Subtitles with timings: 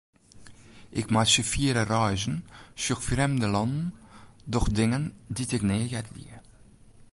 [1.01, 2.37] Ik meitsje fiere reizen,
[2.83, 3.87] sjoch frjemde lannen,
[4.53, 5.03] doch dingen
[5.35, 6.35] dy'k nea earder die.